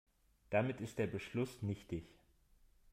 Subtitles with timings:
[0.49, 2.07] Damit ist der Beschluss nichtig.